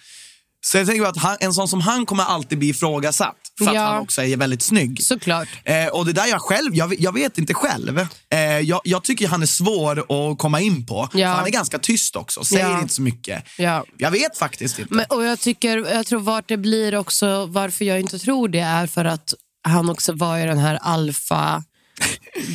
[0.62, 3.74] Så jag tänker att han, en sån som han kommer alltid bli ifrågasatt för att
[3.76, 3.82] Ja.
[3.86, 5.04] han också är väldigt snygg.
[5.04, 5.48] Såklart.
[5.64, 8.00] Eh, och det där jag själv, jag, jag vet inte själv.
[8.30, 10.00] Eh, jag, jag tycker han är svår
[10.32, 11.10] att komma in på.
[11.14, 11.28] Ja.
[11.28, 12.82] Han är ganska tyst också, säger Ja.
[12.82, 13.44] inte så mycket.
[13.58, 13.86] Ja.
[13.98, 14.94] Jag vet faktiskt inte.
[14.94, 18.60] Men, och jag, tycker, jag tror vart det blir också, varför jag inte tror det
[18.60, 19.34] är för att
[19.68, 21.64] han också var i den här alfa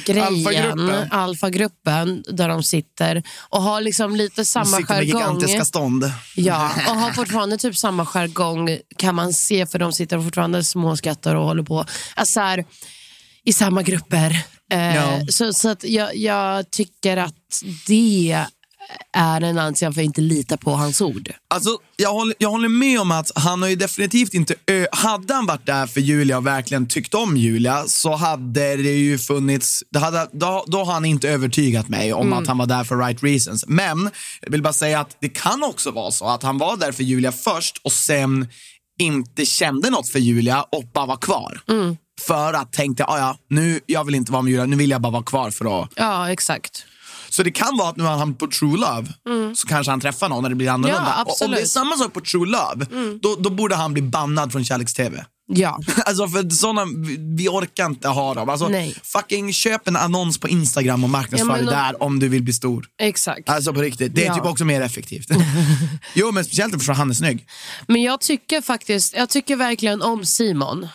[0.04, 1.10] grejen, Alfagruppen.
[1.10, 5.06] alfagruppen där de sitter och har liksom lite De samma med jargong.
[5.06, 6.12] gigantiska stånd.
[6.36, 11.34] Ja, och har fortfarande typ samma jargong kan man se för de sitter fortfarande småskrattar
[11.34, 12.64] och håller på alltså så här,
[13.44, 14.30] i samma grupper.
[14.72, 15.20] Eh, Ja.
[15.30, 18.44] Så, så att jag, jag tycker att det
[19.12, 21.32] är en anledning för att inte lita på hans ord.
[21.48, 24.54] Alltså, jag, håller, jag håller med om att han har ju definitivt inte...
[24.66, 28.92] Ö, hade han varit där för Julia och verkligen tyckt om Julia så hade det
[28.92, 29.84] ju funnits...
[29.90, 32.96] Det hade, då, då har han inte övertygat mig om att han var där för
[32.96, 33.64] right reasons.
[33.66, 36.92] Men jag vill bara säga att det kan också vara så att han var där
[36.92, 38.48] för Julia först och sen
[38.98, 41.60] inte kände något för Julia och bara var kvar.
[42.20, 45.00] För att tänkte, ah, ja, nu, jag vill inte vara med Julia, nu vill jag
[45.00, 46.86] bara vara kvar för att Ja, exakt.
[47.36, 49.08] Så det kan vara att nu har han på True Love
[49.54, 51.14] så kanske han träffar någon när det blir annorlunda.
[51.16, 52.86] Ja, Och om det är samma sak på True Love,
[53.22, 55.24] då, då borde han bli bannad från kärleks-tv.
[55.46, 55.80] Ja.
[56.06, 56.84] Alltså för såna,
[57.36, 58.48] vi, orkar inte ha dem.
[58.48, 58.96] Alltså, Nej.
[59.02, 62.52] fucking köp en annons på Instagram och marknadsför Ja, det där om du vill bli
[62.52, 62.86] stor.
[63.02, 63.48] Exakt.
[63.48, 64.34] Alltså på riktigt, det är Ja.
[64.34, 65.28] typ också mer effektivt.
[66.14, 67.46] jo men speciellt för att han är snygg.
[67.86, 70.88] Men jag tycker faktiskt, jag tycker verkligen om Simon.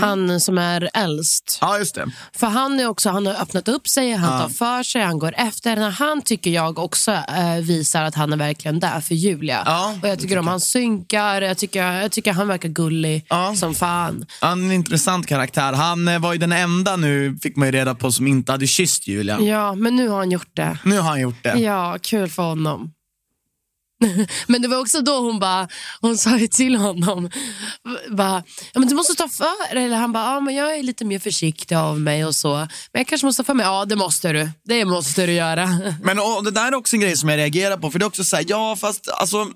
[0.00, 1.58] Han som är äldst.
[1.60, 2.06] Ja just det.
[2.36, 5.34] För han, är också, han har öppnat upp sig, han tar för sig, han går
[5.36, 5.90] efter henne.
[5.90, 9.62] Han tycker jag också eh, visar att han är verkligen där för Julia.
[9.66, 13.54] Ja, och jag tycker om hans synkar, jag tycker, jag tycker han verkar gullig Ja.
[13.56, 14.26] som fan.
[14.40, 15.72] Han är en intressant karaktär.
[15.72, 18.66] Han eh, var ju den enda nu, fick man ju reda på, som inte hade
[18.66, 19.40] kysst Julia.
[19.40, 20.78] Ja, men nu har han gjort det.
[20.84, 21.58] Nu har han gjort det.
[21.58, 22.92] Ja, kul för honom.
[24.46, 25.68] Men det var också då hon bara,
[26.00, 27.30] hon sa ju till honom,
[28.10, 31.04] bara, ja, men du måste ta för Eller han bara, ja, men jag är lite
[31.04, 32.54] mer försiktig av mig och så.
[32.56, 33.66] Men jag kanske måste ta för mig.
[33.66, 34.50] Ja, det måste du.
[34.64, 35.66] Det måste du göra.
[36.02, 38.06] Men och, det där är också en grej som jag reagerar på, för det är
[38.06, 39.46] också så här, ja fast alltså,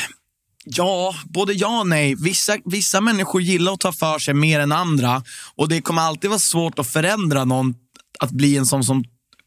[0.64, 2.14] ja, både ja och nej.
[2.14, 5.22] Vissa, vissa människor gillar att ta för sig mer än andra
[5.54, 7.74] och det kommer alltid vara svårt att förändra någon
[8.18, 9.04] att bli en sån som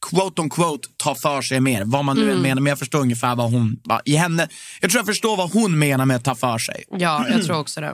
[0.09, 2.99] quote on quote tar för sig mer, vad man nu än menar, men jag förstår
[2.99, 4.47] ungefär vad hon, va, i henne,
[4.81, 6.83] jag tror jag förstår vad hon menar med att ta för sig.
[6.91, 7.93] Ja, jag tror också det.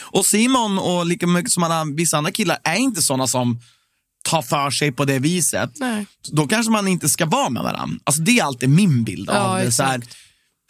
[0.00, 3.60] Och Simon och lika mycket som alla, vissa andra killar är inte såna som
[4.22, 5.70] tar för sig på det viset.
[5.76, 6.06] Nej.
[6.32, 7.98] Då kanske man inte ska vara med varandra.
[8.04, 9.72] Alltså det är alltid min bild av Ja, det.
[9.72, 10.00] Så här,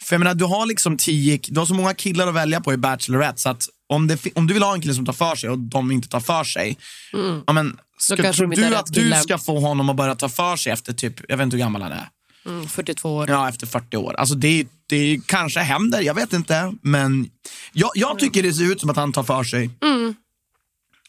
[0.03, 2.73] för jag menar, du har liksom tio, du har så många killar att välja på
[2.73, 5.35] i Bachelorette så att om, det, om du vill ha en kille som tar för
[5.35, 6.77] sig och de inte tar för sig,
[7.47, 10.71] ja, men, ska, tror du att du ska få honom att börja ta för sig
[10.71, 12.09] efter typ, jag vet inte hur gammal han är,
[12.45, 13.29] Mm, 42 år.
[13.29, 14.13] ja efter 40 år.
[14.13, 16.73] Alltså det, det kanske händer, jag vet inte.
[16.81, 17.29] Men
[17.73, 19.69] jag, jag tycker det ser ut som att han tar för sig.
[19.81, 20.15] Mm.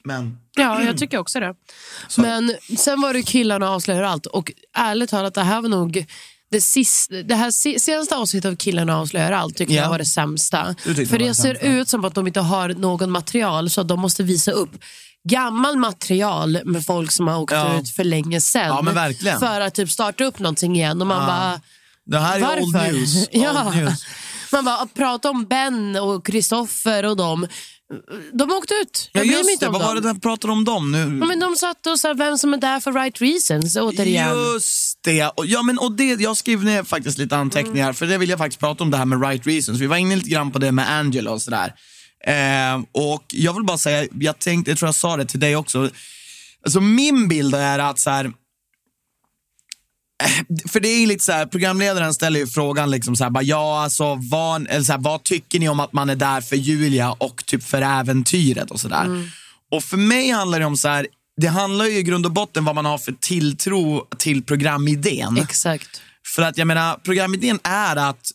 [0.05, 1.55] Men Ja, jag tycker också det.
[2.16, 6.07] Men sen var det killarna avslöjar allt och ärligt talat, det här var nog
[6.52, 9.82] det, sista, det här se- senaste avsnittet av Killarna avslöjar allt tycker Ja.
[9.82, 10.74] jag var det sämsta.
[10.84, 11.66] För det det ser sämsta.
[11.66, 14.70] ut som att de inte har någon material så de måste visa upp
[15.28, 17.80] gammal material med folk som har åkt Ja.
[17.80, 19.14] ut för länge sedan.
[19.22, 19.38] Ja.
[19.38, 21.60] För att typ starta upp någonting igen och man bara
[22.06, 22.92] det här är old Varför?
[22.92, 23.28] news.
[23.32, 23.66] Ja.
[23.66, 24.04] Old news.
[24.52, 27.46] Man bara, prata om Ben och Kristoffer och dem.
[28.33, 29.11] De åkte ut.
[29.12, 30.12] Ja, Jag bryr mig inte det, om vad var det dem.
[30.14, 30.98] de pratade om dem nu?
[30.98, 34.28] Ja, men de satt och sa vem som är där for right reasons återigen.
[34.55, 35.24] Just det.
[35.28, 36.05] Och, ja, men, och det.
[36.20, 37.94] Jag skrev ner faktiskt lite anteckningar, Mm.
[37.94, 39.81] för det vill jag faktiskt prata om det här med right reasons.
[39.81, 41.74] Vi var inne lite grann på det med Angela och sådär.
[42.26, 45.57] Eh, och jag vill bara säga, jag tänkte, jag tror jag sa det till dig
[45.57, 45.90] också.
[46.64, 48.33] Alltså min bild är att så här,
[50.68, 53.82] för det är lite så här, programledaren ställer ju frågan liksom så här, bara, ja
[53.82, 57.12] alltså vad, eller så här, vad tycker ni om att man är där för Julia
[57.12, 59.04] och typ för äventyret och sådär.
[59.04, 59.28] Mm.
[59.70, 61.06] Och för mig handlar det om så här,
[61.40, 65.38] det handlar ju i grund och botten vad man har för tilltro till programidén.
[65.38, 66.00] Exakt.
[66.35, 68.30] För att jag menar, programidén är att,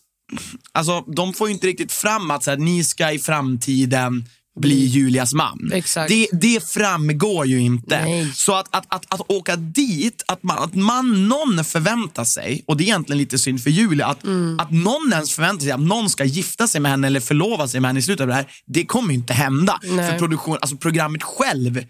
[0.72, 4.26] alltså de får ju inte riktigt fram att så här, ni ska i framtiden
[4.60, 5.72] bli Julias man.
[5.74, 6.10] Exakt.
[6.10, 8.02] Det, det framgår ju inte.
[8.06, 8.32] Nej.
[8.36, 12.78] Så att, att, att, att åka dit, att, man, att man, någon förväntar sig, och
[12.78, 14.60] det är egentligen lite synd för Julia, att, Mm.
[14.60, 17.80] att någon ens förväntar sig att någon ska gifta sig med henne eller förlova sig
[17.80, 19.80] med henne i slutet av det här, det kommer ju inte hända.
[19.84, 20.12] Nej.
[20.12, 21.84] För produktion, alltså programmet själv,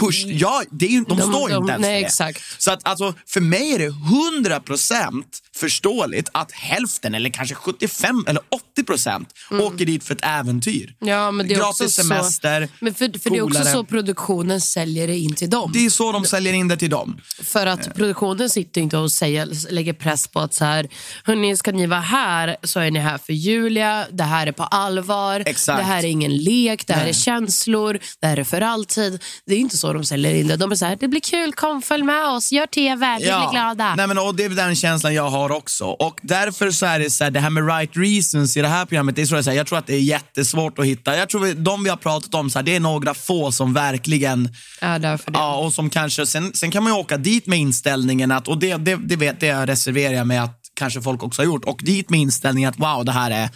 [0.00, 2.06] push, ja, det är ju, de, De- står ju inte ens nej, det.
[2.06, 2.42] exakt.
[2.58, 5.24] Så att alltså, för mig är det 100%
[5.56, 8.42] förståeligt att hälften, eller kanske 75 eller
[8.78, 10.94] 80% åker dit för ett äventyr.
[11.00, 11.14] Mm.
[11.14, 13.84] Ja, men det är Gratis också semester, så, men för, för det är också så
[13.84, 15.70] produktionen säljer det in till dem.
[15.74, 17.20] Det är så de säljer in det till dem.
[17.42, 20.88] För att produktionen sitter inte och säger, lägger press på att så här,
[21.24, 24.62] hörni, ska ni vara här så är ni här för Julia, det här är på
[24.62, 25.78] allvar, Exakt.
[25.78, 27.10] det här är ingen lek, det här Nej.
[27.10, 29.22] är känslor, det här är för alltid.
[29.46, 30.56] Det är inte så de säljer in det.
[30.56, 33.50] De är så här, det blir kul, kom följ med oss, gör TV, vi blir
[33.50, 33.94] glada.
[33.94, 35.84] Nej, men, och det är den känslan jag har också.
[35.84, 38.86] Och därför så är det så här, det här med right reasons i det här
[38.86, 41.16] programmet, det är så jag, säger, jag tror att det är jättesvårt att hitta.
[41.16, 44.54] Jag tror de vi har pratat om, så här, det är några få som verkligen
[44.80, 45.38] Ja, därför det.
[45.38, 48.58] Ja, och som kanske, sen, sen kan man ju åka dit med inställningen att, och
[48.58, 51.80] det, det, det, vet, det reserverar jag mig att kanske folk också har gjort, och
[51.82, 53.48] dit med inställningen att wow, det här är,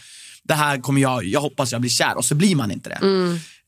[0.45, 2.99] det här kommer jag, jag hoppas jag blir kär, och så blir man inte det.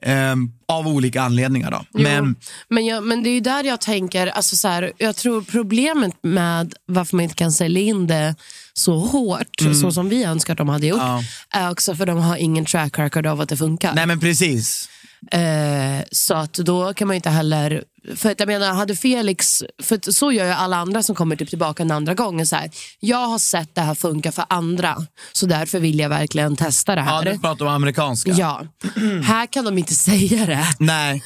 [0.07, 1.85] Ehm, av olika anledningar då.
[2.03, 2.37] Men,
[2.69, 6.75] Men, jag, men det är där jag tänker, alltså så här, jag tror problemet med
[6.87, 8.35] varför man inte kan sälja in det
[8.73, 11.23] så hårt, så som vi önskar att de hade gjort, Mm.
[11.53, 11.59] Ja.
[11.61, 13.95] är också för de har ingen track record av att det funkar.
[13.95, 14.89] nej men precis.
[15.31, 17.85] Eh, så att då kan man inte heller...
[18.17, 19.63] För att jag menar, hade Felix...
[19.83, 22.47] För så gör ju alla andra som kommer typ tillbaka en andra gången.
[22.47, 26.57] Så här, jag har sett det här funka för andra, så därför vill jag verkligen
[26.57, 27.33] testa det Ja, här.
[27.33, 28.31] du pratar om amerikanska.
[28.31, 28.63] Ja.
[29.25, 30.67] här kan de inte säga det.
[30.79, 31.23] Nej.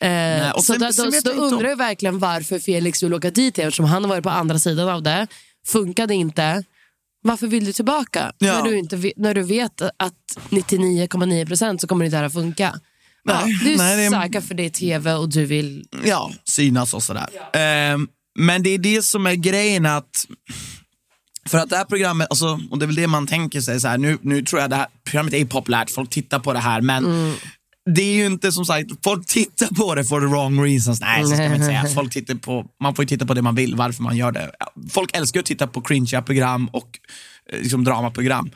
[0.00, 3.30] Eh, och så sen- då, sen då, då undrar jag verkligen varför Felix vill åka
[3.30, 5.26] dit eftersom han har varit på andra sidan av det.
[5.66, 6.64] Funkade inte.
[7.22, 8.32] Varför vill du tillbaka?
[8.38, 8.52] Ja.
[8.52, 10.14] När, du inte, när du vet att
[10.50, 12.74] 99,9% så kommer det inte här att funka.
[13.26, 15.84] Ja, Nej, du är nej, säker för det är tv och du vill...
[16.04, 17.28] ja, synas och sådär.
[17.52, 18.08] Ehm,
[18.38, 20.26] men det är det som är grejen att
[21.48, 23.88] för att det här programmet, alltså, och det är väl det man tänker sig, så
[23.88, 26.80] här, nu, nu tror jag det här programmet är populärt, folk tittar på det här,
[26.80, 27.34] men
[27.94, 31.00] det är ju inte som sagt, folk tittar på det for the wrong reasons.
[31.00, 31.84] Nej, så ska man inte säga.
[31.94, 34.50] Folk tittar på, man får ju titta på det man vill, varför man gör det.
[34.90, 36.98] Folk älskar att titta på cringe program och
[37.52, 38.50] eh, liksom dramaprogram.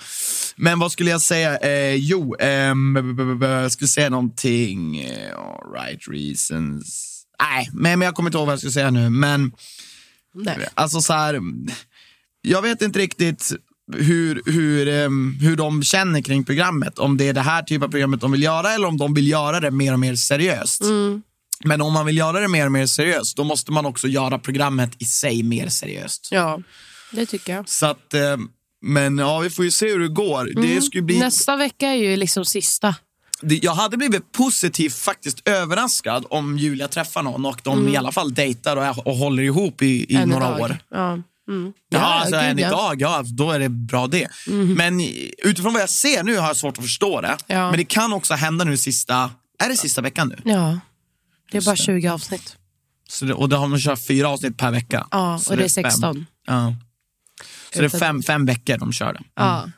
[0.60, 1.58] Men vad skulle jag säga?
[1.58, 5.00] Eh, jo, ehm, jag skulle säga någonting.
[5.00, 7.06] Eh, all right reasons.
[7.40, 9.10] Nej, men, men jag kommer inte ihåg vad jag skulle säga nu.
[9.10, 9.52] Men
[10.34, 10.68] Nej.
[10.74, 11.40] alltså så här,
[12.42, 13.52] jag vet inte riktigt
[13.96, 16.98] hur, hur, ehm, hur de känner kring programmet.
[16.98, 19.28] Om det är det här typen av programmet de vill göra eller om de vill
[19.28, 20.82] göra det mer och mer seriöst.
[21.64, 24.38] Men om man vill göra det mer och mer seriöst, då måste man också göra
[24.38, 26.28] programmet i sig mer seriöst.
[26.30, 26.62] Ja,
[27.12, 27.68] det tycker jag.
[27.68, 28.48] Så att, ehm,
[28.82, 30.62] men ja, vi får ju se hur det går.
[30.62, 32.94] Det skulle bli, Nästa vecka är ju liksom sista.
[33.42, 38.12] det, jag hade blivit positivt faktiskt överraskad om Julia träffar någon och de i alla
[38.12, 40.60] fall dejtar och, är- och håller ihop i, i Än några idag.
[40.60, 40.78] år.
[40.90, 41.18] Ja.
[41.48, 41.72] Mm.
[41.88, 42.66] Ja, alltså gud, än ja.
[42.68, 44.28] idag, ja, då är det bra det.
[44.76, 47.36] Men i- utifrån vad jag ser nu har jag svårt att förstå det.
[47.46, 47.70] Ja.
[47.70, 50.50] Men det kan också hända nu sista, är det sista veckan nu?
[50.52, 50.78] Ja,
[51.52, 52.56] det är bara 20 avsnitt.
[53.08, 55.06] Så det, och då har man kört fyra avsnitt per vecka.
[55.10, 55.68] Ja, och det är fem.
[55.68, 56.26] 16.
[56.46, 56.74] Ja.
[57.74, 59.20] Så det är fem, fem veckor de kör det.
[59.34, 59.70] Ja.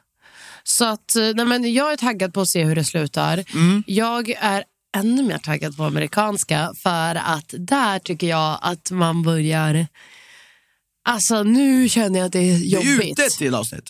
[0.64, 3.44] Så att, eh, nej men jag är taggad på att se hur det slutar.
[3.86, 4.64] Jag är
[4.96, 9.86] ännu mer taggad på amerikanska för att där tycker jag att man börjar...
[11.04, 13.18] Alltså nu känner jag att det är Det är jobbigt.
[13.18, 13.84] ute till avsnitt.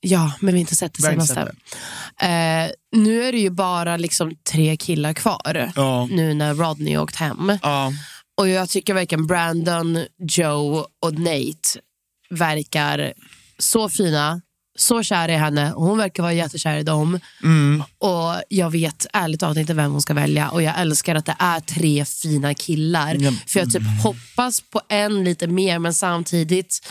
[0.00, 1.40] Ja, men vi har inte sett det Vi senaste.
[2.20, 5.72] Eh, nu är det ju bara liksom tre killar kvar.
[5.76, 6.06] Ja.
[6.10, 7.58] Nu när Rodney åkt hem.
[7.62, 7.92] Ja.
[8.36, 11.80] Och jag tycker verkligen Brandon, Joe och Nate
[12.30, 13.12] verkar
[13.58, 14.40] så fina,
[14.78, 15.72] så kär i henne.
[15.76, 17.20] Hon verkar vara jättekär i dem.
[17.98, 20.48] Och jag vet ärligt talat inte vem hon ska välja.
[20.50, 23.16] Och jag älskar att det är tre fina killar.
[23.20, 23.32] Ja.
[23.46, 26.86] För jag typ hoppas på en lite mer, men samtidigt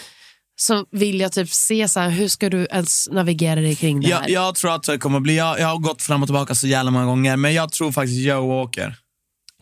[0.57, 4.07] så vill jag typ se så här, hur ska du ens navigera dig kring det
[4.15, 4.21] här?
[4.21, 6.55] Jag, jag tror att det kommer att bli, jag, jag har gått fram och tillbaka
[6.55, 8.95] så jävla många gånger, men jag tror faktiskt Joe åker.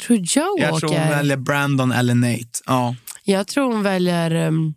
[0.02, 0.88] Tror Joe Jag åker?
[0.88, 2.44] tror hon väljer Brandon eller Nate.
[2.66, 2.96] Ja.
[3.24, 4.73] Jag tror hon väljer um,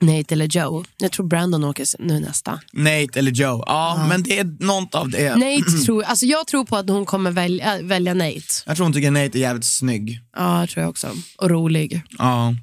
[0.00, 0.84] Nate eller Joe.
[0.98, 2.60] Jag tror Brandon åker nu nästa.
[2.72, 3.64] Nate eller Joe.
[3.66, 5.36] Ja, men det är något av det.
[5.36, 8.40] Nate tror, alltså jag tror på att hon kommer välja, välja Nate.
[8.66, 10.20] Jag tror hon tycker Nate är jävligt snygg.
[10.36, 11.08] Ja, det tror jag också.
[11.38, 12.02] Och rolig.
[12.18, 12.54] Ja.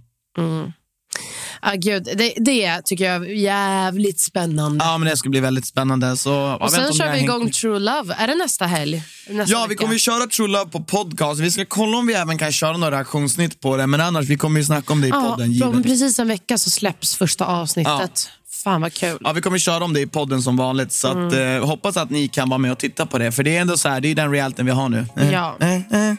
[1.62, 4.86] Ah, gud, det, det tycker jag är jävligt spännande.
[4.86, 6.18] ja, men det ska bli väldigt spännande.
[6.18, 8.14] Så, och sen om kör vi igång True Love.
[8.18, 9.04] Är det nästa helg?
[9.30, 9.82] Nästa Ja, vi vecka?
[9.82, 11.40] kommer ju köra True Love på podcast.
[11.42, 14.38] Vi ska kolla om vi även kan köra några reaktionssnitt på det, men annars vi
[14.38, 15.48] kommer ju snacka om det i Ja, podden.
[15.48, 15.84] om givetvis.
[15.84, 18.30] precis en vecka så släpps första avsnittet.
[18.64, 19.18] Fan vad kul.
[19.22, 21.56] Ja, vi kommer köra om det i podden som vanligt, så att, Mm.
[21.62, 23.32] eh, hoppas att ni kan vara med och titta på det.
[23.32, 25.06] För det är ändå så här, det är den realityn vi har nu.
[25.18, 25.56] Eh, Ja.
[25.60, 26.16] eh, eh.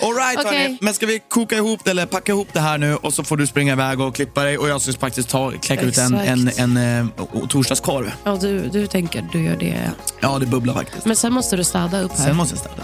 [0.00, 0.58] All right, Okej.
[0.62, 0.78] hörni.
[0.80, 3.36] Men ska vi koka ihop det eller packa ihop det här nu och så får
[3.36, 6.50] du springa iväg och klippa dig och jag ska faktiskt ta, kläcka ut en, en,
[6.56, 8.12] en, en eh, torsdagskorv.
[8.24, 9.90] Ja, du, du tänker du gör det.
[10.20, 11.06] Ja, det bubblar faktiskt.
[11.06, 12.24] Men sen måste du städa upp här.
[12.26, 12.82] Sen måste jag städa.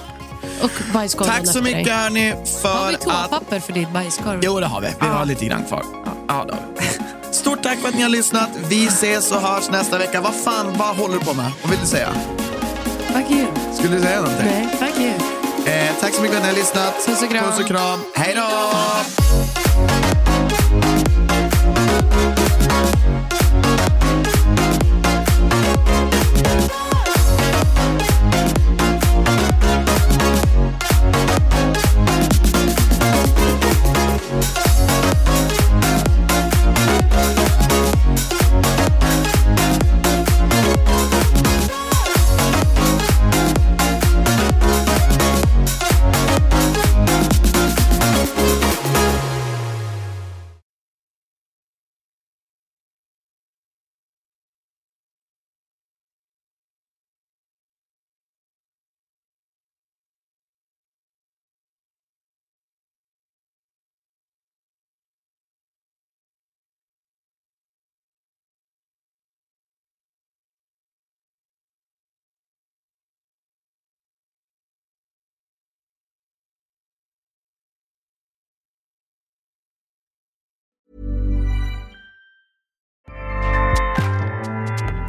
[0.63, 1.75] Och bajskorven Tack så efter dig.
[1.75, 3.01] mycket hörni för Har vi att...
[3.01, 4.41] toapapper för ditt bajskorv?
[4.43, 4.89] Jo, det har vi.
[5.01, 5.85] Vi har lite grann kvar.
[6.29, 7.35] Ja, har vi.
[7.35, 8.51] Stort tack för att ni har lyssnat.
[8.69, 10.21] Vi ses och hörs nästa vecka.
[10.21, 11.51] Vad fan, vad håller du på med?
[11.63, 12.09] Vad vill du säga?
[13.07, 13.47] Fuck you.
[13.79, 14.47] Skulle du säga någonting?
[14.47, 15.13] Nej, fuck you.
[15.73, 17.07] Eh, tack så mycket för att ni har lyssnat.
[17.07, 17.45] Puss och kram.
[17.45, 18.01] Puss och kram.
[18.15, 19.22] Hej då!